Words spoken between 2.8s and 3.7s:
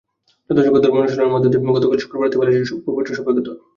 পবিত্র শবে কদর।